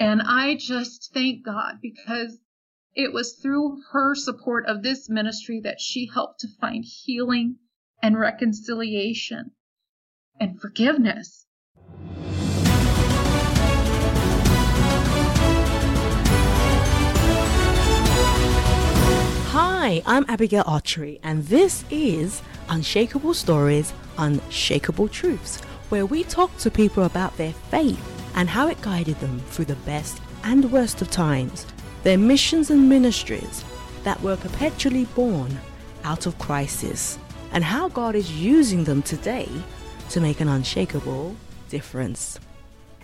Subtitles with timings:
[0.00, 2.38] And I just thank God because
[2.94, 7.56] it was through her support of this ministry that she helped to find healing
[8.00, 9.50] and reconciliation
[10.38, 11.46] and forgiveness.
[19.50, 26.70] Hi, I'm Abigail Archery, and this is Unshakable Stories, Unshakable Truths, where we talk to
[26.70, 31.10] people about their faith and how it guided them through the best and worst of
[31.10, 31.66] times,
[32.04, 33.64] their missions and ministries
[34.04, 35.58] that were perpetually born
[36.04, 37.18] out of crisis,
[37.50, 39.48] and how God is using them today
[40.10, 41.34] to make an unshakable
[41.68, 42.38] difference.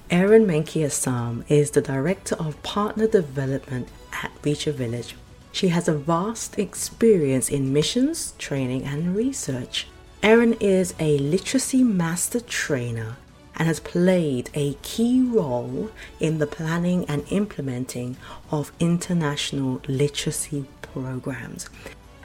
[0.08, 5.16] Erin Menke Assam is the Director of Partner Development at a Village.
[5.50, 9.88] She has a vast experience in missions, training, and research.
[10.22, 13.16] Erin is a literacy master trainer
[13.56, 15.90] and has played a key role
[16.20, 18.16] in the planning and implementing
[18.50, 21.68] of international literacy programs.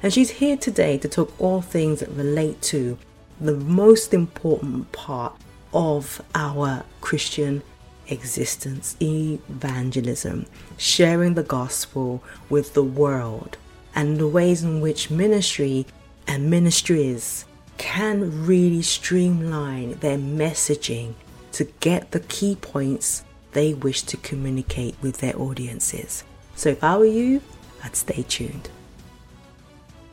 [0.02, 2.98] And she's here today to talk all things that relate to
[3.40, 5.34] the most important part
[5.74, 7.62] of our Christian
[8.08, 10.46] existence evangelism,
[10.78, 13.58] sharing the gospel with the world,
[13.94, 15.86] and the ways in which ministry
[16.28, 17.46] and ministries
[17.78, 21.14] can really streamline their messaging
[21.54, 26.24] to get the key points they wish to communicate with their audiences.
[26.56, 27.42] So if I were you,
[27.84, 28.70] I'd stay tuned.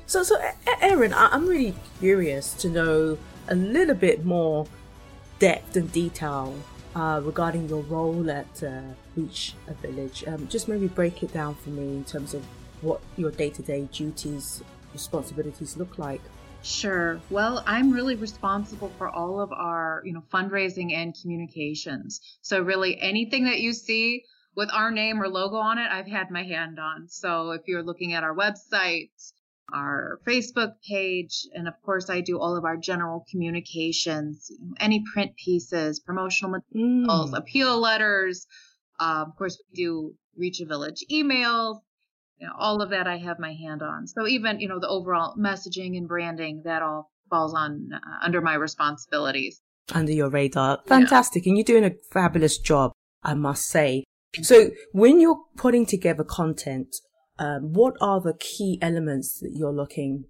[0.06, 0.37] So, so
[0.81, 4.67] Erin, I'm really curious to know a little bit more
[5.39, 6.55] depth and detail
[6.95, 8.81] uh, regarding your role at uh,
[9.17, 10.25] Reach a Village.
[10.27, 12.45] Um, just maybe break it down for me in terms of
[12.81, 14.62] what your day to day duties,
[14.93, 16.23] responsibilities look like.
[16.62, 17.21] Sure.
[17.31, 22.21] Well, I'm really responsible for all of our, you know, fundraising and communications.
[22.43, 24.25] So really anything that you see
[24.57, 27.09] with our name or logo on it, I've had my hand on.
[27.09, 29.11] So if you're looking at our website,
[29.73, 35.33] our Facebook page, and of course, I do all of our general communications, any print
[35.37, 37.37] pieces, promotional materials, mm.
[37.38, 38.47] appeal letters.
[38.99, 41.81] Uh, of course, we do Reach a Village emails.
[42.39, 44.07] You know, all of that I have my hand on.
[44.07, 48.41] So even you know the overall messaging and branding that all falls on uh, under
[48.41, 49.61] my responsibilities.
[49.93, 51.51] Under your radar, fantastic, yeah.
[51.51, 52.93] and you're doing a fabulous job,
[53.23, 54.05] I must say.
[54.43, 56.97] So when you're putting together content
[57.39, 60.25] um, what are the key elements that you're looking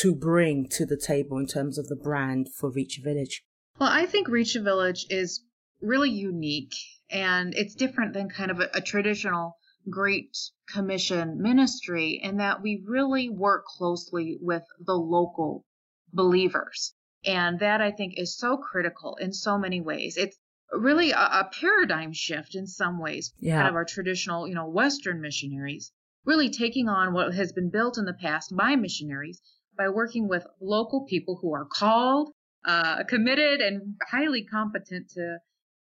[0.00, 3.42] to bring to the table in terms of the brand for Reach a Village?
[3.78, 5.44] Well, I think Reach a Village is
[5.80, 6.74] really unique
[7.10, 9.56] and it's different than kind of a, a traditional
[9.88, 10.36] Great
[10.68, 15.64] Commission ministry in that we really work closely with the local
[16.12, 16.94] believers.
[17.24, 20.16] And that I think is so critical in so many ways.
[20.16, 20.36] It's
[20.72, 23.56] really a, a paradigm shift in some ways, yeah.
[23.56, 25.92] kind of our traditional, you know, Western missionaries
[26.24, 29.40] really taking on what has been built in the past by missionaries
[29.76, 32.32] by working with local people who are called,
[32.64, 35.38] uh, committed, and highly competent to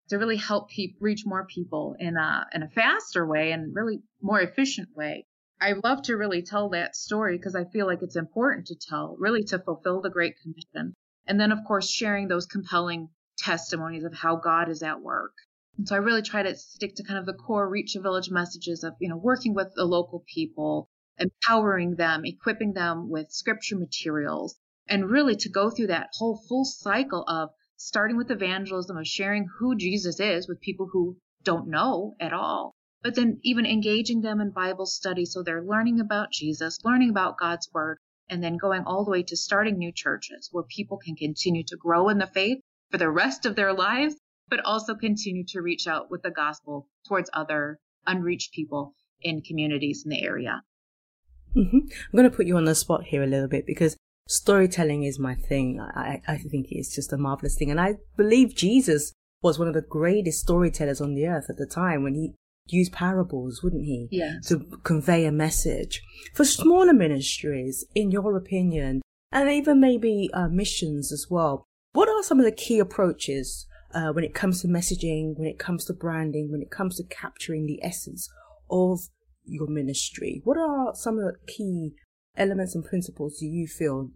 [0.09, 0.69] to really help
[1.01, 5.27] reach more people in a in a faster way and really more efficient way.
[5.61, 9.17] I love to really tell that story because I feel like it's important to tell,
[9.19, 10.95] really to fulfill the Great Commission.
[11.27, 15.33] And then, of course, sharing those compelling testimonies of how God is at work.
[15.79, 18.31] And so I really try to stick to kind of the core reach a village
[18.31, 20.89] messages of, you know, working with the local people,
[21.19, 26.65] empowering them, equipping them with scripture materials, and really to go through that whole full
[26.65, 32.17] cycle of starting with evangelism of sharing who Jesus is with people who don't know
[32.21, 36.79] at all, but then even engaging them in Bible study so they're learning about Jesus,
[36.85, 37.99] learning about God's word,
[38.29, 41.77] and then going all the way to starting new churches where people can continue to
[41.77, 42.59] grow in the faith
[42.91, 44.17] for the rest of their lives
[44.49, 50.03] but also continue to reach out with the gospel towards other unreached people in communities
[50.05, 50.63] in the area.
[51.57, 51.79] Mm-hmm.
[51.79, 53.97] I'm going to put you on the spot here a little bit because
[54.27, 55.81] storytelling is my thing.
[55.81, 57.71] I, I think it's just a marvelous thing.
[57.71, 59.13] And I believe Jesus
[59.43, 62.35] was one of the greatest storytellers on the earth at the time when he
[62.67, 64.09] used parables, wouldn't he?
[64.11, 64.47] Yes.
[64.47, 66.03] To convey a message.
[66.35, 72.23] For smaller ministries, in your opinion, and even maybe uh, missions as well, what are
[72.23, 75.93] some of the key approaches uh, when it comes to messaging, when it comes to
[75.93, 78.31] branding, when it comes to capturing the essence
[78.71, 79.01] of
[79.45, 80.41] your ministry?
[80.45, 81.95] What are some of the key
[82.37, 84.11] elements and principles do you feel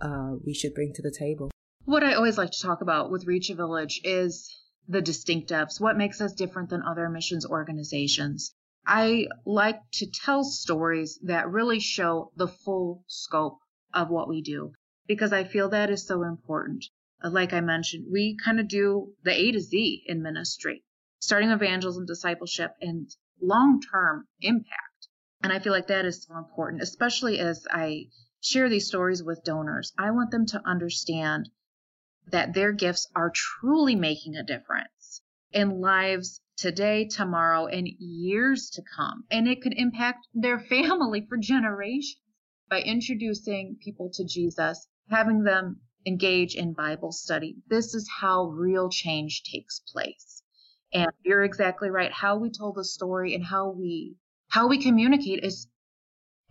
[0.00, 1.50] uh, we should bring to the table?
[1.84, 4.50] What I always like to talk about with Reach a Village is
[4.88, 8.54] the distinctives, what makes us different than other missions organizations.
[8.86, 13.58] I like to tell stories that really show the full scope
[13.94, 14.72] of what we do
[15.06, 16.84] because I feel that is so important
[17.32, 20.82] like I mentioned, we kind of do the A to Z in ministry.
[21.20, 23.08] starting evangelism, discipleship, and
[23.40, 24.93] long term impact.
[25.44, 28.06] And I feel like that is so important, especially as I
[28.40, 29.92] share these stories with donors.
[29.98, 31.50] I want them to understand
[32.28, 35.20] that their gifts are truly making a difference
[35.52, 39.24] in lives today, tomorrow, and years to come.
[39.30, 42.22] And it could impact their family for generations
[42.70, 47.56] by introducing people to Jesus, having them engage in Bible study.
[47.68, 50.42] This is how real change takes place.
[50.94, 52.10] And you're exactly right.
[52.10, 54.16] How we told the story and how we
[54.54, 55.66] how we communicate is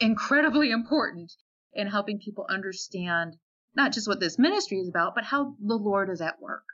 [0.02, 1.32] incredibly important
[1.72, 3.38] in helping people understand
[3.78, 6.66] not just what this ministry is about, but how the Lord is at work.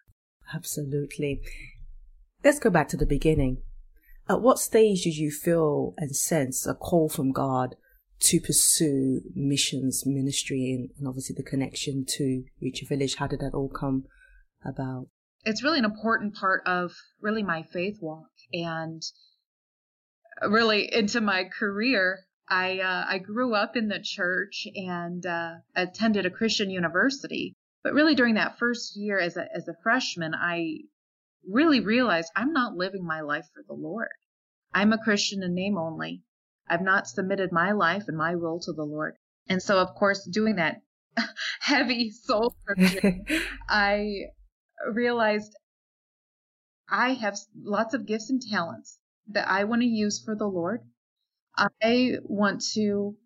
[0.55, 1.39] Absolutely.
[2.43, 3.61] Let's go back to the beginning.
[4.27, 7.75] At what stage did you feel and sense a call from God
[8.21, 13.15] to pursue missions, ministry, and, and obviously the connection to Reach a Village?
[13.17, 14.05] How did that all come
[14.65, 15.09] about?
[15.45, 16.91] It's really an important part of
[17.21, 19.03] really my faith walk and
[20.47, 22.19] really into my career.
[22.47, 27.53] I uh, I grew up in the church and uh, attended a Christian university,
[27.83, 30.79] but really during that first year as a as a freshman, I
[31.47, 34.09] really realized I'm not living my life for the Lord.
[34.73, 36.23] I'm a Christian in name only.
[36.67, 39.15] I've not submitted my life and my will to the Lord.
[39.47, 40.81] And so, of course, doing that
[41.59, 43.25] heavy soul searching,
[43.69, 44.25] I
[44.91, 45.55] realized
[46.87, 48.98] I have lots of gifts and talents
[49.29, 50.81] that I want to use for the Lord.
[51.57, 53.17] I want to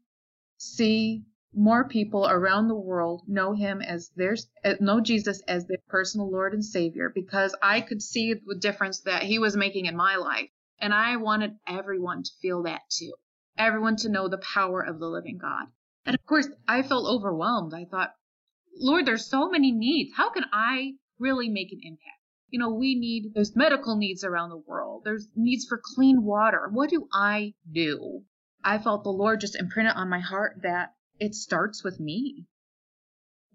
[0.58, 1.24] see
[1.54, 4.36] more people around the world know him as their
[4.80, 9.24] know Jesus as their personal Lord and Savior because I could see the difference that
[9.24, 13.14] he was making in my life and I wanted everyone to feel that too.
[13.58, 15.68] Everyone to know the power of the living God.
[16.06, 17.74] And of course, I felt overwhelmed.
[17.74, 18.14] I thought,
[18.76, 20.12] Lord, there's so many needs.
[20.16, 22.23] How can I really make an impact?
[22.54, 25.02] You know, we need, there's medical needs around the world.
[25.04, 26.70] There's needs for clean water.
[26.72, 28.22] What do I do?
[28.64, 32.46] I felt the Lord just imprinted on my heart that it starts with me.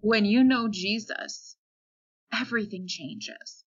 [0.00, 1.56] When you know Jesus,
[2.32, 3.64] everything changes.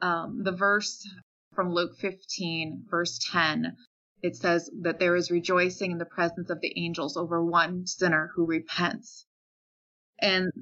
[0.00, 1.04] Um, the verse
[1.56, 3.76] from Luke 15, verse 10,
[4.22, 8.30] it says that there is rejoicing in the presence of the angels over one sinner
[8.36, 9.26] who repents.
[10.20, 10.52] And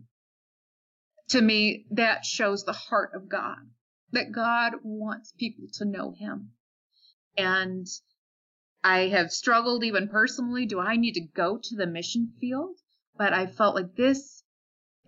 [1.29, 3.59] to me, that shows the heart of God,
[4.13, 6.53] that God wants people to know him.
[7.37, 7.87] And
[8.83, 10.67] I have struggled even personally.
[10.67, 12.77] Do I need to go to the mission field?
[13.19, 14.45] But I felt like this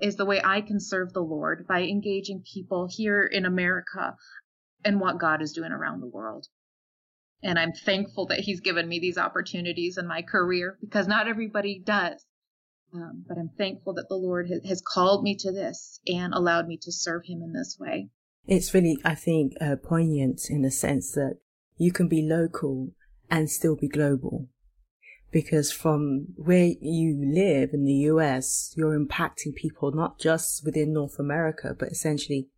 [0.01, 4.17] is the way I can serve the Lord by engaging people here in America
[4.85, 6.47] and what God is doing around the world.
[7.43, 11.79] And I'm thankful that He's given me these opportunities in my career because not everybody
[11.79, 12.25] does.
[12.93, 16.79] Um, but I'm thankful that the Lord has, called me to this and allowed me
[16.83, 18.09] to serve Him in this way.
[18.49, 21.39] It's really, I think, uh, poignant in the sense that
[21.77, 22.95] you can be local
[23.31, 24.49] and still be global.
[25.31, 31.19] Because from where you live in the US, you're impacting people not just within North
[31.19, 32.49] America, but essentially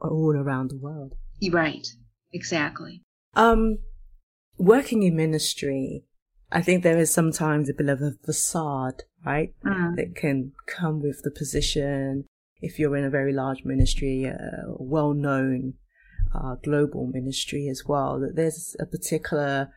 [0.00, 1.14] all around the world.
[1.52, 1.86] Right.
[2.32, 3.02] Exactly.
[3.34, 3.78] Um,
[4.56, 6.04] working in ministry,
[6.50, 9.54] I think there is sometimes a bit of a facade, right?
[9.64, 9.96] Mm.
[9.96, 12.24] That can come with the position.
[12.60, 15.74] If you're in a very large ministry, a well known
[16.34, 19.70] uh, global ministry as well, that there's a particular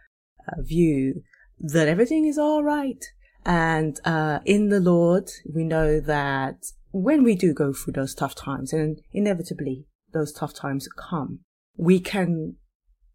[0.48, 1.22] uh, view
[1.60, 3.04] that everything is all right.
[3.46, 6.58] And uh, in the Lord, we know that
[6.92, 11.40] when we do go through those tough times, and inevitably those tough times come,
[11.76, 12.56] we can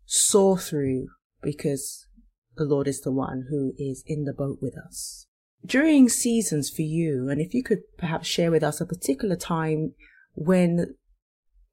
[0.05, 1.07] soar through
[1.43, 2.07] because
[2.57, 5.28] the Lord is the one who is in the boat with us.
[5.65, 9.95] During seasons for you, and if you could perhaps share with us a particular time
[10.35, 10.95] when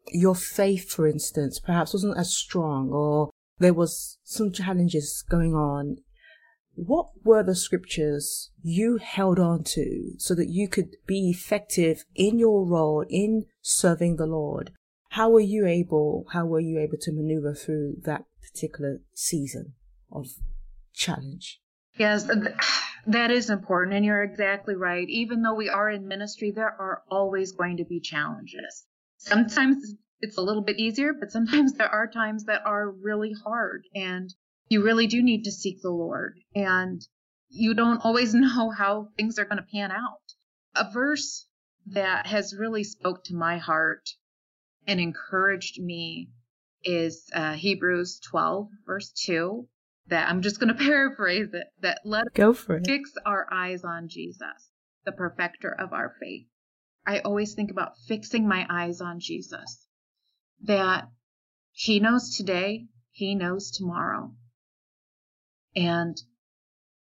[0.08, 5.98] your faith, for instance, perhaps wasn't as strong or there was some challenges going on.
[6.75, 12.38] What were the scriptures you held on to so that you could be effective in
[12.38, 14.72] your role in serving the Lord?
[15.12, 19.75] How were you able, how were you able to maneuver through that particular season
[20.12, 20.27] of
[20.94, 21.62] challenge?
[21.98, 22.27] Yes,
[23.07, 23.95] that is important.
[23.95, 25.07] And you're exactly right.
[25.09, 28.85] Even though we are in ministry, there are always going to be challenges.
[29.17, 33.83] Sometimes it's a little bit easier, but sometimes there are times that are really hard
[33.93, 34.33] and
[34.69, 37.01] you really do need to seek the Lord and
[37.50, 40.21] you don't always know how things are going to pan out.
[40.75, 41.47] A verse
[41.88, 44.09] that has really spoke to my heart
[44.88, 46.29] and encouraged me
[46.83, 49.67] is uh, Hebrews 12 verse 2
[50.07, 52.85] that I'm just going to paraphrase it that let go for it.
[52.85, 54.71] fix our eyes on Jesus,
[55.05, 56.47] the perfecter of our faith.
[57.05, 59.88] I always think about fixing my eyes on Jesus
[60.63, 61.09] that
[61.77, 64.33] he knows today, He knows tomorrow.
[65.75, 66.15] And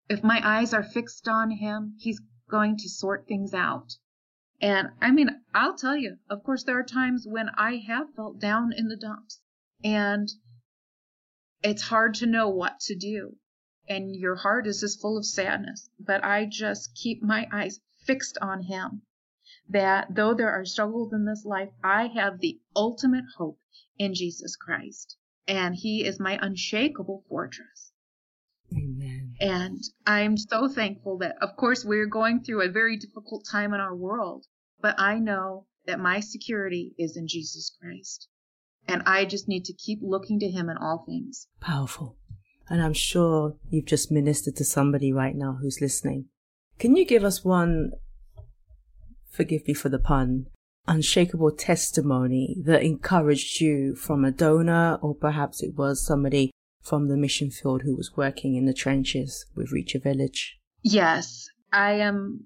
[0.07, 3.97] if my eyes are fixed on Him, He's going to sort things out.
[4.61, 8.39] And I mean, I'll tell you, of course, there are times when I have felt
[8.39, 9.41] down in the dumps
[9.83, 10.31] and
[11.63, 13.35] it's hard to know what to do.
[13.87, 15.89] And your heart is just full of sadness.
[15.99, 19.01] But I just keep my eyes fixed on Him.
[19.67, 23.59] That though there are struggles in this life, I have the ultimate hope
[23.97, 25.17] in Jesus Christ.
[25.47, 27.91] And He is my unshakable fortress.
[28.71, 29.33] Amen.
[29.39, 33.79] And I'm so thankful that, of course, we're going through a very difficult time in
[33.79, 34.45] our world,
[34.79, 38.27] but I know that my security is in Jesus Christ.
[38.89, 41.47] And I just need to keep looking to Him in all things.
[41.61, 42.17] Powerful.
[42.69, 46.25] And I'm sure you've just ministered to somebody right now who's listening.
[46.79, 47.91] Can you give us one,
[49.29, 50.47] forgive me for the pun,
[50.87, 57.17] unshakable testimony that encouraged you from a donor, or perhaps it was somebody from the
[57.17, 60.57] mission field who was working in the trenches with Reach a Village?
[60.81, 62.45] Yes, I am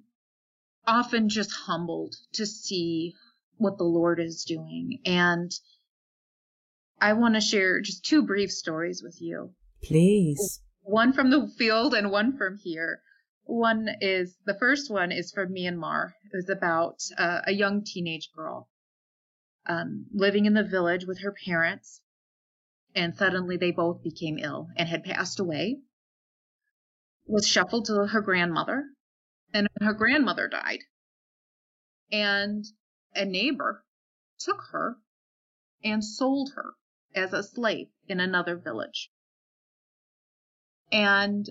[0.86, 3.14] often just humbled to see
[3.58, 5.00] what the Lord is doing.
[5.06, 5.52] And
[7.04, 9.54] I want to share just two brief stories with you.
[9.84, 10.62] Please.
[10.84, 13.02] One from the field and one from here.
[13.44, 16.14] One is the first one is from Myanmar.
[16.24, 18.70] It was about uh, a young teenage girl
[19.66, 22.00] um, living in the village with her parents
[22.96, 25.80] and suddenly they both became ill and had passed away,
[27.26, 28.86] was shuffled to her grandmother,
[29.54, 30.80] and her grandmother died.
[32.14, 32.64] And
[33.14, 33.84] a neighbor
[34.40, 35.00] took her
[35.84, 36.76] and sold her
[37.16, 39.12] as a slave in another village.
[40.92, 41.48] And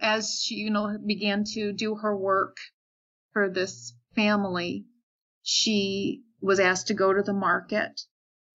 [0.00, 2.56] as she, you know, began to do her work
[3.32, 4.86] for this family,
[5.42, 8.00] she was asked to go to the market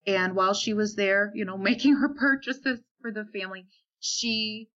[0.06, 3.68] and while she was there, you know, making her purchases for the family,
[4.00, 4.70] she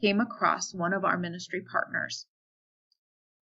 [0.00, 2.26] came across one of our ministry partners.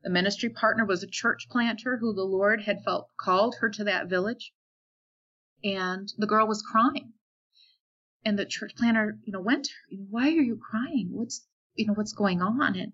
[0.02, 3.84] The ministry partner was a church planter who the Lord had felt called her to
[3.84, 4.52] that village.
[5.64, 7.12] And the girl was crying.
[8.24, 11.08] And the church planter, you know, went you know, why are you crying?
[11.10, 12.76] What's, you know, what's going on?
[12.76, 12.92] And,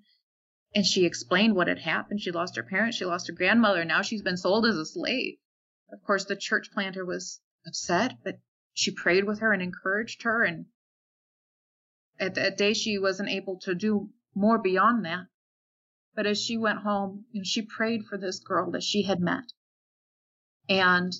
[0.74, 2.20] and she explained what had happened.
[2.20, 2.96] She lost her parents.
[2.96, 3.84] She lost her grandmother.
[3.84, 5.36] Now she's been sold as a slave.
[5.92, 8.40] Of course, the church planter was upset, but
[8.72, 10.44] she prayed with her and encouraged her.
[10.44, 10.66] And
[12.18, 15.26] at that day, she wasn't able to do more beyond that.
[16.14, 19.20] But as she went home, you know, she prayed for this girl that she had
[19.20, 19.52] met.
[20.68, 21.12] And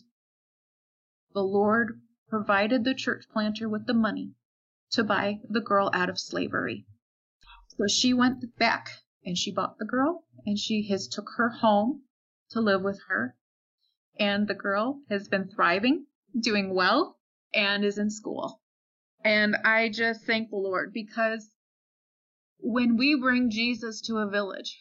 [1.34, 4.34] the Lord provided the church planter with the money
[4.90, 6.86] to buy the girl out of slavery.
[7.68, 8.90] So she went back
[9.24, 12.02] and she bought the girl and she has took her home
[12.50, 13.36] to live with her.
[14.18, 16.06] And the girl has been thriving
[16.38, 17.18] doing well
[17.54, 18.60] and is in school.
[19.24, 21.50] And I just thank the Lord because
[22.58, 24.78] when we bring Jesus to a village,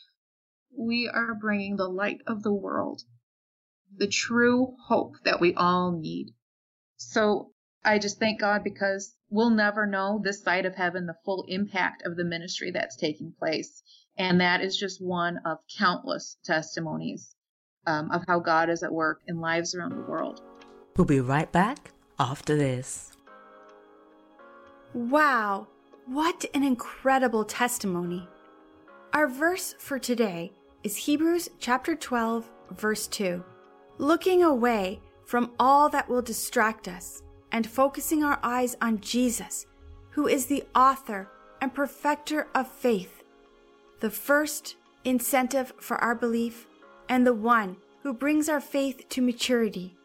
[0.76, 3.04] we are bringing the light of the world,
[3.96, 6.34] the true hope that we all need.
[6.98, 7.52] So
[7.86, 12.04] I just thank God because we'll never know this side of heaven the full impact
[12.06, 13.82] of the ministry that's taking place.
[14.18, 17.36] And that is just one of countless testimonies
[17.86, 20.42] um, of how God is at work in lives around the world.
[20.98, 23.12] We'll be right back after this.
[24.94, 25.68] Wow,
[26.08, 28.28] what an incredible testimony!
[29.14, 30.52] Our verse for today
[30.84, 33.44] is Hebrews chapter 12, verse 2.
[34.00, 39.68] Looking away from all that will distract us and focusing our eyes on Jesus,
[40.10, 41.30] who is the author
[41.62, 43.22] and perfecter of faith,
[44.00, 46.66] the first incentive for our belief,
[47.08, 49.98] and the one who brings our faith to maturity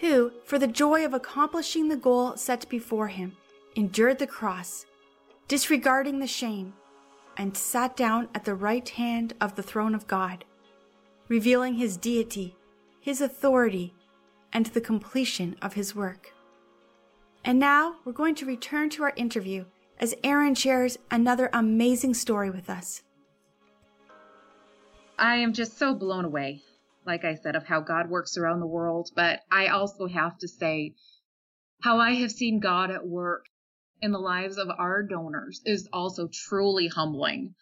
[0.00, 3.36] who, for the joy of accomplishing the goal set before him,
[3.76, 4.86] endured the cross,
[5.46, 6.72] disregarding the shame,
[7.36, 10.44] and sat down at the right hand of the throne of God,
[11.28, 12.56] revealing his deity,
[12.98, 13.94] his authority,
[14.52, 16.32] and the completion of his work.
[17.44, 19.64] And now we're going to return to our interview
[19.98, 23.02] as Erin shares another amazing story with us.
[25.18, 26.62] I am just so blown away
[27.06, 29.10] like I said, of how God works around the world.
[29.14, 30.94] But I also have to say,
[31.82, 33.46] how I have seen God at work
[34.02, 37.54] in the lives of our donors is also truly humbling.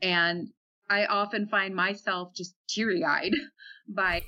[0.00, 0.48] And
[0.88, 3.32] I often find myself just teary eyed
[3.88, 4.22] by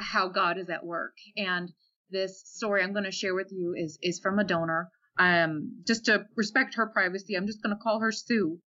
[0.00, 1.14] how God is at work.
[1.36, 1.70] And
[2.10, 4.88] this story I'm going to share with you is, is from a donor.
[5.18, 8.58] Um, just to respect her privacy, I'm just going to call her Sue.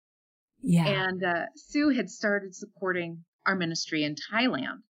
[0.61, 0.87] Yeah.
[0.87, 4.81] And uh, Sue had started supporting our ministry in Thailand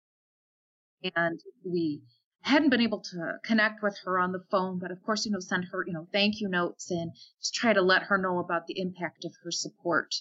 [1.16, 2.02] and we
[2.42, 5.40] hadn't been able to connect with her on the phone, but of course, you know,
[5.40, 8.68] send her, you know, thank you notes and just try to let her know about
[8.68, 10.14] the impact of her support.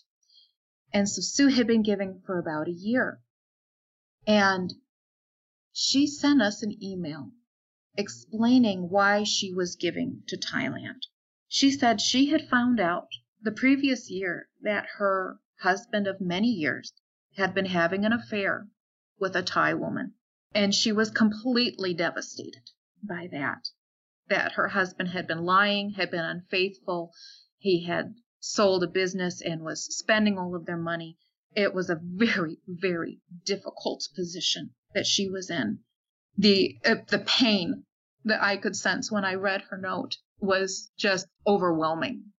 [0.93, 3.21] And so Sue had been giving for about a year.
[4.27, 4.73] And
[5.75, 7.33] she sent us an email
[7.97, 11.01] explaining why she was giving to Thailand.
[11.49, 13.09] She said she had found out
[13.41, 16.93] the previous year that her husband of many years
[17.37, 18.69] had been having an affair
[19.19, 20.13] with a Thai woman,
[20.55, 22.69] and she was completely devastated
[23.03, 23.71] by that.
[24.29, 27.15] That her husband had been lying, had been unfaithful,
[27.57, 31.17] he had sold a business and was spending all of their money.
[31.57, 35.81] It was a very, very difficult position that she was in.
[36.37, 37.85] The uh, the pain
[38.25, 42.33] that I could sense when I read her note was just overwhelming.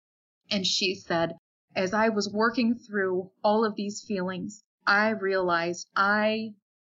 [0.50, 1.36] And she said,
[1.76, 6.54] as I was working through all of these feelings, I realized I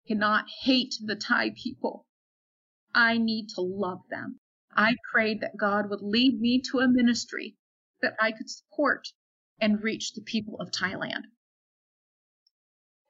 [0.06, 2.06] cannot hate the Thai people.
[2.94, 4.40] I need to love them.
[4.74, 7.56] I prayed that God would lead me to a ministry
[8.02, 9.08] that I could support
[9.60, 11.24] and reach the people of Thailand.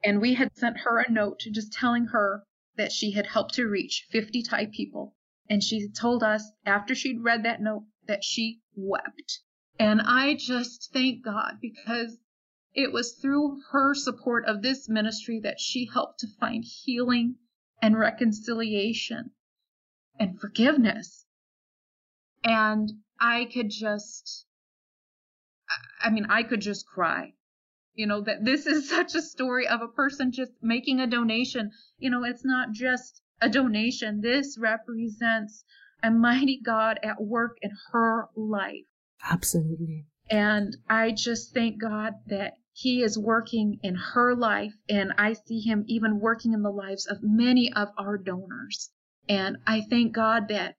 [0.04, 2.44] And we had sent her a note just telling her
[2.76, 5.16] that she had helped to reach 50 Thai people.
[5.48, 9.40] And she told us after she'd read that note that she wept.
[9.78, 12.18] And I just thank God because
[12.74, 17.36] it was through her support of this ministry that she helped to find healing
[17.80, 19.30] and reconciliation
[20.18, 21.24] and forgiveness.
[22.42, 24.44] And I could just,
[26.02, 27.32] I mean, I could just cry
[27.94, 31.70] you know that this is such a story of a person just making a donation.
[31.98, 34.20] You know it's not just a donation.
[34.20, 35.64] This represents
[36.02, 38.84] a mighty god at work in her life.
[39.22, 40.06] Absolutely.
[40.30, 45.60] And i just thank god that he is working in her life and i see
[45.60, 48.90] him even working in the lives of many of our donors.
[49.28, 50.76] And i thank god that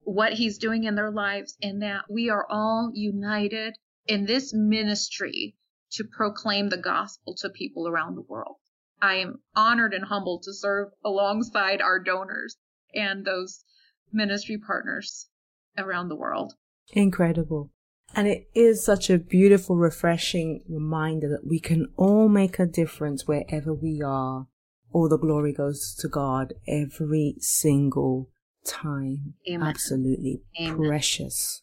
[0.00, 3.76] what he's doing in their lives and that we are all united
[4.06, 5.54] in this ministry
[5.92, 8.56] to proclaim the gospel to people around the world.
[9.00, 12.56] I am honored and humbled to serve alongside our donors
[12.94, 13.64] and those
[14.12, 15.28] ministry partners
[15.76, 16.54] around the world.
[16.92, 17.70] Incredible.
[18.14, 23.28] And it is such a beautiful, refreshing reminder that we can all make a difference
[23.28, 24.46] wherever we are.
[24.92, 28.30] All the glory goes to God every single
[28.66, 29.34] time.
[29.48, 29.68] Amen.
[29.68, 30.88] Absolutely Amen.
[30.88, 31.60] precious.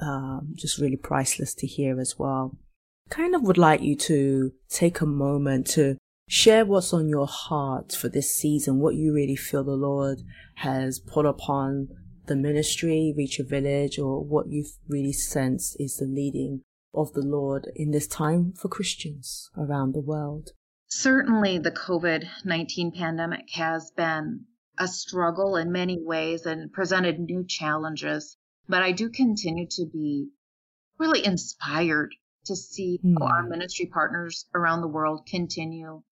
[0.00, 2.58] Um, just really priceless to hear as well
[3.10, 7.92] kind of would like you to take a moment to share what's on your heart
[7.92, 10.22] for this season, what you really feel the Lord
[10.56, 11.88] has put upon
[12.26, 16.62] the ministry, Reach a Village, or what you've really sensed is the leading
[16.94, 20.50] of the Lord in this time for Christians around the world.
[20.86, 24.44] Certainly, the COVID 19 pandemic has been
[24.78, 28.36] a struggle in many ways and presented new challenges,
[28.68, 30.28] but I do continue to be
[30.98, 33.14] really inspired to see mm.
[33.18, 36.02] how our ministry partners around the world continue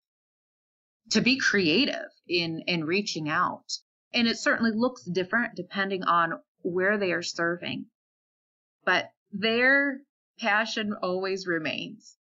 [1.11, 3.79] to be creative in in reaching out.
[4.13, 7.87] And it certainly looks different depending on where they are serving.
[8.85, 10.01] But their
[10.39, 12.17] passion always remains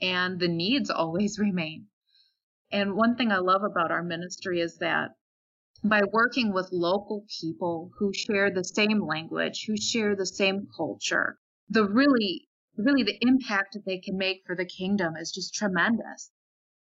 [0.00, 1.86] and the needs always remain.
[2.72, 5.12] And one thing i love about our ministry is that
[5.84, 11.38] by working with local people who share the same language who share the same culture
[11.68, 12.45] the really
[12.76, 16.30] really the impact that they can make for the kingdom is just tremendous.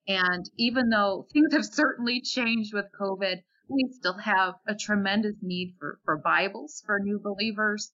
[0.07, 5.75] And even though things have certainly changed with COVID, we still have a tremendous need
[5.79, 7.91] for, for Bibles for new believers.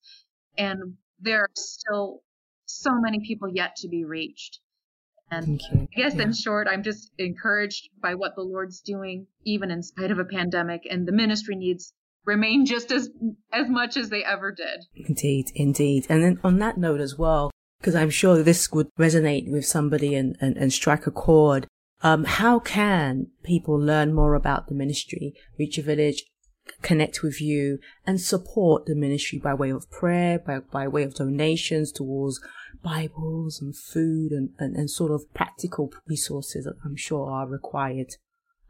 [0.56, 2.22] And there are still
[2.66, 4.60] so many people yet to be reached.
[5.30, 6.22] And I guess yeah.
[6.22, 10.24] in short, I'm just encouraged by what the Lord's doing, even in spite of a
[10.24, 11.92] pandemic, and the ministry needs
[12.24, 13.10] remain just as
[13.52, 14.86] as much as they ever did.
[14.94, 16.06] Indeed, indeed.
[16.08, 20.14] And then on that note as well, because I'm sure this would resonate with somebody
[20.14, 21.66] and, and, and strike a chord.
[22.02, 26.24] Um, how can people learn more about the ministry, reach a village,
[26.82, 31.14] connect with you and support the ministry by way of prayer, by, by way of
[31.14, 32.40] donations towards
[32.82, 38.14] Bibles and food and, and, and sort of practical resources that I'm sure are required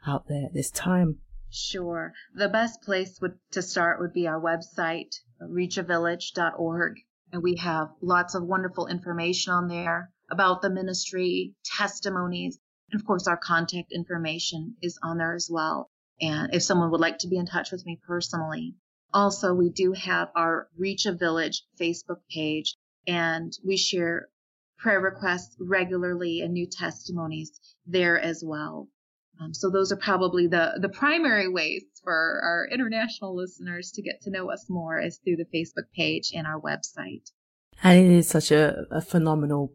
[0.06, 1.18] out there at this time?
[1.50, 2.12] Sure.
[2.34, 6.94] The best place would, to start would be our website, reachavillage.org.
[7.32, 12.58] And we have lots of wonderful information on there about the ministry, testimonies,
[12.90, 15.90] and of course, our contact information is on there as well.
[16.20, 18.74] And if someone would like to be in touch with me personally,
[19.12, 24.28] also, we do have our Reach a Village Facebook page, and we share
[24.78, 28.88] prayer requests regularly and new testimonies there as well.
[29.40, 34.20] Um, so those are probably the the primary ways for our international listeners to get
[34.22, 37.30] to know us more is through the Facebook page and our website.
[37.82, 39.74] And it is such a, a phenomenal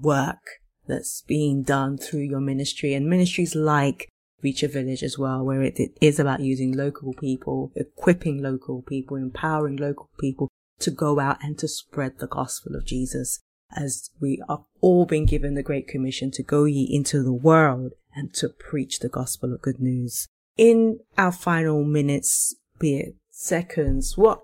[0.00, 4.08] work that's being done through your ministry and ministries like
[4.42, 8.82] Reach a Village as well, where it, it is about using local people, equipping local
[8.82, 13.40] people, empowering local people to go out and to spread the gospel of Jesus
[13.74, 17.92] as we are all been given the Great Commission to go ye into the world
[18.16, 20.26] and to preach the gospel of good news.
[20.56, 24.40] In our final minutes, be it seconds, what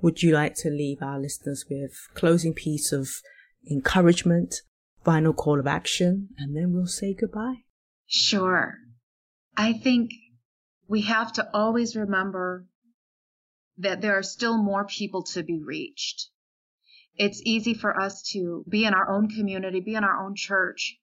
[0.00, 1.92] would you like to leave our listeners with?
[2.14, 3.10] Closing piece of
[3.70, 4.62] encouragement,
[5.04, 7.56] final call of action, and then we'll say goodbye.
[8.06, 8.74] Sure.
[9.56, 10.12] I think
[10.88, 12.66] we have to always remember
[13.78, 16.28] that there are still more people to be reached.
[17.16, 20.99] It's easy for us to be in our own community, be in our own church,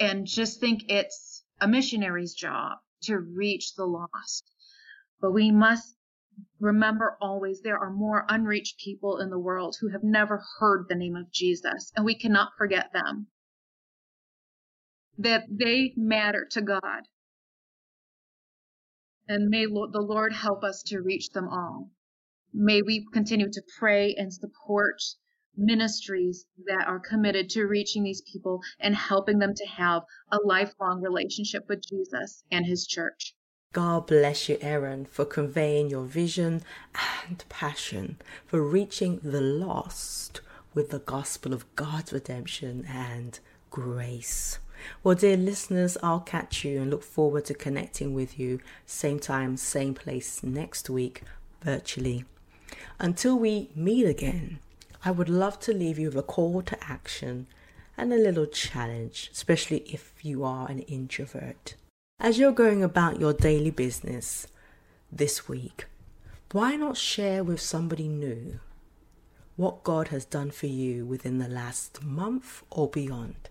[0.00, 4.50] and just think it's a missionary's job to reach the lost.
[5.20, 5.96] But we must
[6.60, 10.94] remember always there are more unreached people in the world who have never heard the
[10.94, 13.28] name of Jesus, and we cannot forget them.
[15.18, 17.08] That they matter to God.
[19.28, 21.90] And may the Lord help us to reach them all.
[22.52, 25.02] May we continue to pray and support
[25.56, 31.00] ministries that are committed to reaching these people and helping them to have a lifelong
[31.02, 33.34] relationship with Jesus and his church.
[33.72, 36.62] God bless you, Erin, for conveying your vision
[37.28, 38.16] and passion
[38.46, 40.40] for reaching the lost
[40.72, 43.38] with the gospel of God's redemption and
[43.70, 44.58] grace.
[45.02, 49.56] Well, dear listeners, I'll catch you and look forward to connecting with you same time,
[49.56, 51.22] same place next week
[51.62, 52.24] virtually.
[52.98, 54.58] Until we meet again,
[55.04, 57.46] I would love to leave you with a call to action
[57.96, 61.74] and a little challenge, especially if you are an introvert.
[62.18, 64.46] As you're going about your daily business
[65.12, 65.86] this week,
[66.52, 68.60] why not share with somebody new
[69.56, 73.48] what God has done for you within the last month or beyond?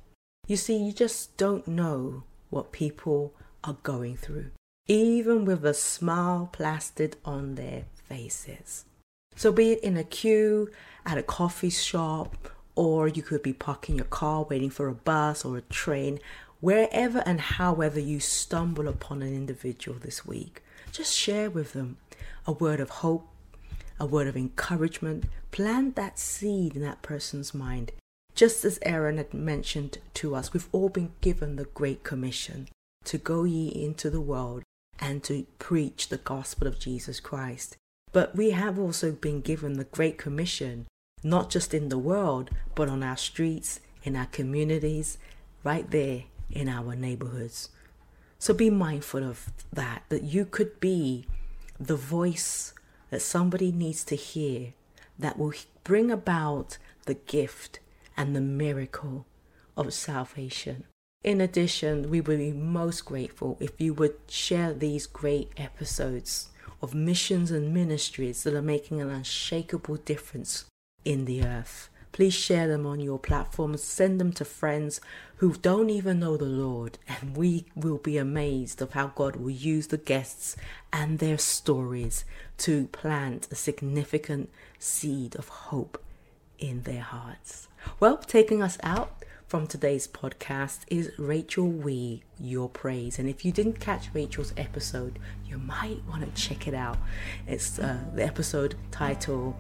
[0.48, 4.52] You see, you just don't know what people are going through,
[4.88, 8.86] even with a smile plastered on their faces.
[9.36, 10.70] So, be it in a queue,
[11.06, 15.46] at a coffee shop, or you could be parking your car waiting for a bus
[15.46, 16.20] or a train,
[16.62, 21.98] wherever and however you stumble upon an individual this week, just share with them
[22.48, 23.28] a word of hope,
[24.00, 25.26] a word of encouragement.
[25.52, 27.92] Plant that seed in that person's mind
[28.36, 32.68] just as Erin had mentioned to us, we've all been given the Great Commission
[33.06, 34.64] to go ye into the world
[35.00, 37.78] and to preach the gospel of Jesus Christ.
[38.16, 40.88] But we have also been given the Great Commission,
[41.22, 45.18] not just in the world, but on our streets, in our communities,
[45.66, 47.72] right there in our neighborhoods.
[48.40, 51.26] So be mindful of that, that you could be
[51.78, 52.74] the voice
[53.10, 54.76] that somebody needs to hear
[55.20, 57.80] that will bring about the gift
[58.16, 59.26] and the miracle
[59.76, 60.86] of salvation.
[61.22, 66.48] In addition, we would be most grateful if you would share these great episodes
[66.86, 70.66] of missions and ministries that are making an unshakable difference
[71.04, 71.90] in the earth.
[72.12, 75.02] Please share them on your platforms, send them to friends
[75.38, 79.50] who don't even know the Lord, and we will be amazed of how God will
[79.50, 80.56] use the guests
[80.94, 82.24] and their stories
[82.60, 86.02] to plant a significant seed of hope
[86.60, 87.68] in their hearts.
[88.00, 93.20] Well, taking us out from today's podcast is Rachel Wee, Your Praise.
[93.20, 96.98] And if you didn't catch Rachel's episode, you might want to check it out.
[97.48, 99.54] It's uh, the episode titled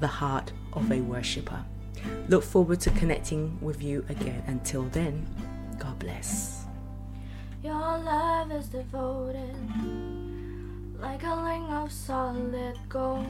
[0.00, 1.64] The Heart of a Worshipper.
[2.28, 4.42] Look forward to connecting with you again.
[4.46, 5.26] Until then,
[5.78, 6.66] God bless.
[7.62, 9.56] Your love is devoted
[10.98, 13.26] like a ring of solid gold,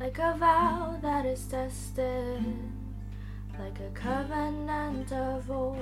[0.00, 2.42] like a vow that is tested
[3.58, 5.78] like a covenant of old.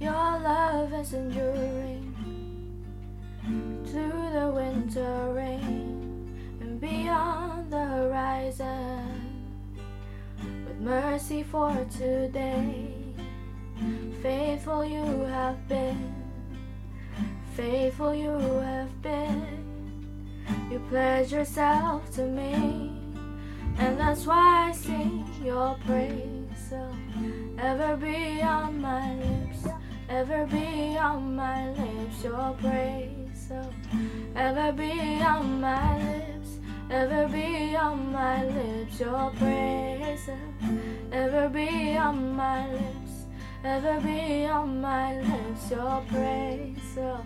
[0.00, 2.14] Your love is enduring
[3.86, 9.44] through the winter rain and beyond the horizon.
[10.66, 12.92] With mercy for today,
[14.22, 16.14] faithful you have been,
[17.54, 19.62] faithful you have been.
[20.70, 22.93] You pledge yourself to me,
[23.78, 26.34] and that's why I sing your praise
[26.68, 26.88] so
[27.58, 29.66] ever be on my lips,
[30.08, 33.10] ever be on my lips, your praise.
[33.48, 33.60] So
[34.36, 36.58] ever be on my lips,
[36.90, 40.26] ever be on my lips, your praise.
[40.26, 40.36] So
[41.12, 43.26] ever be on my lips,
[43.64, 45.70] ever be on my lips.
[45.70, 47.24] Your praise so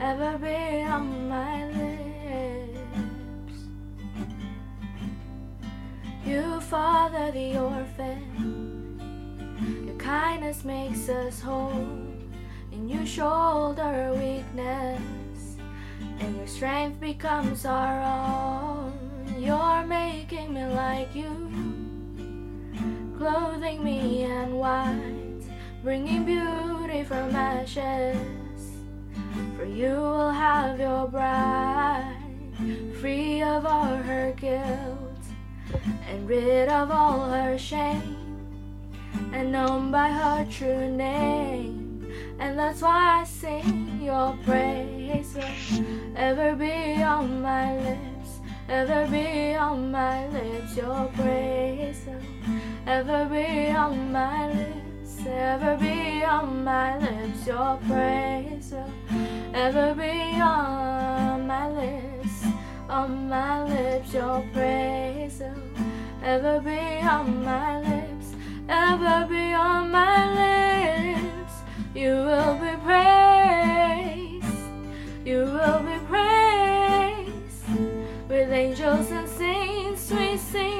[0.00, 2.61] ever be on my lips.
[6.24, 8.96] You father the orphan,
[9.84, 11.72] your kindness makes us whole,
[12.70, 15.56] and you shoulder weakness,
[16.20, 18.92] and your strength becomes our own.
[19.36, 21.50] You're making me like you,
[23.18, 25.42] clothing me in white,
[25.82, 28.16] bringing beauty from ashes.
[29.56, 32.16] For you will have your bride,
[33.00, 35.11] free of all her guilt
[36.08, 38.16] and rid of all her shame,
[39.32, 42.06] and known by her true name.
[42.38, 49.54] And that's why I sing your praise will ever be on my lips, ever be
[49.54, 50.76] on my lips.
[50.76, 52.20] Your praise will
[52.86, 57.46] ever be on my lips, ever be on my lips.
[57.46, 58.90] Your praise will
[59.54, 62.21] ever be on my lips
[62.92, 65.62] on my lips, your praise will
[66.22, 68.34] ever be on my lips,
[68.68, 71.54] ever be on my lips.
[71.94, 74.44] You will be praised,
[75.24, 77.64] you will be praised.
[78.28, 80.71] With angels and saints, we sing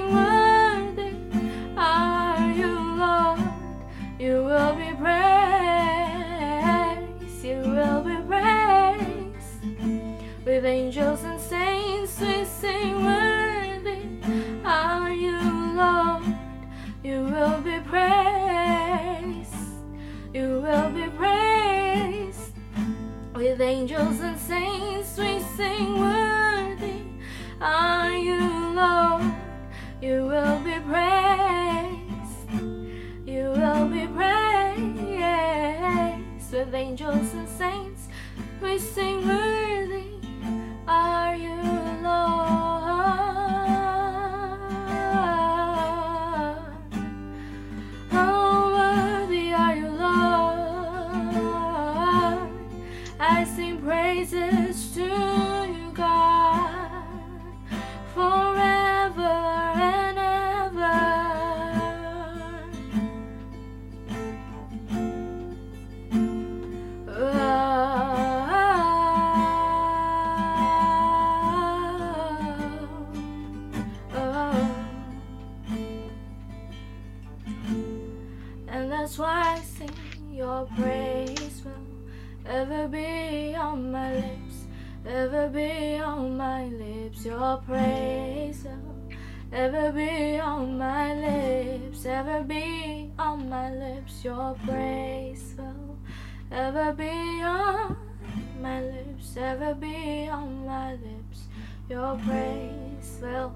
[101.89, 103.53] Your praise will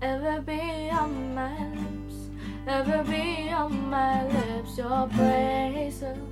[0.00, 2.30] ever be on my lips,
[2.66, 4.78] ever be on my lips.
[4.78, 6.28] Your praise will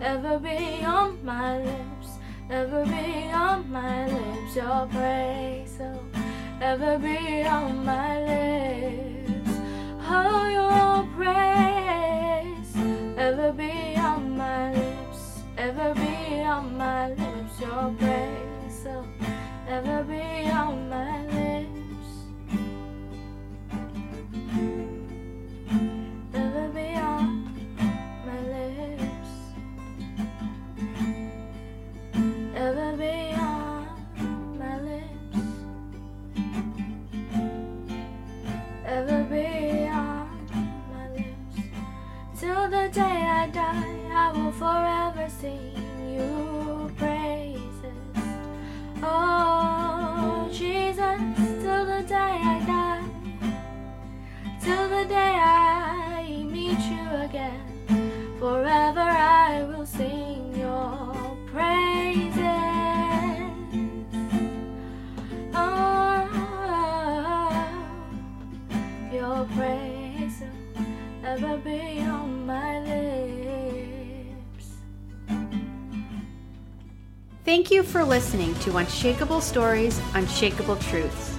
[0.00, 2.18] ever be on my lips,
[2.50, 4.56] ever be on my lips.
[4.56, 6.02] Your praise will
[6.60, 9.50] ever be on my lips.
[10.08, 12.76] Oh, your praise
[13.18, 17.60] ever be on my lips, ever be on my lips.
[17.60, 19.06] Your praise will
[19.68, 22.08] ever be on my lips.
[26.34, 27.44] Ever be on
[28.26, 29.30] my lips.
[32.54, 35.38] Ever be on my lips.
[38.86, 40.28] Ever be on
[40.92, 42.40] my lips.
[42.40, 45.75] Till the day I die, I will forever sing
[54.96, 58.36] the day I meet you again.
[58.38, 62.40] Forever I will sing your praises.
[65.52, 66.26] Oh,
[69.12, 70.86] your praise will
[71.26, 74.66] ever be on my lips.
[77.44, 81.35] Thank you for listening to Unshakable Stories, Unshakable Truths.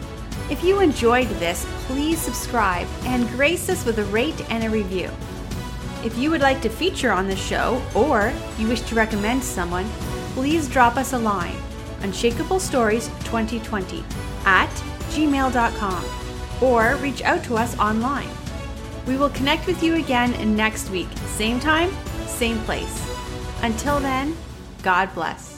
[0.50, 5.12] If you enjoyed this, please subscribe and grace us with a rate and a review.
[6.04, 9.90] If you would like to feature on the show or you wish to recommend someone,
[10.34, 11.58] please drop us a line
[12.02, 14.04] unshakable stories 2020
[14.46, 14.70] at
[15.10, 16.06] gmail.com
[16.62, 18.30] or reach out to us online.
[19.06, 21.92] We will connect with you again next week, same time,
[22.26, 23.04] same place.
[23.62, 24.36] Until then,
[24.84, 25.57] God bless.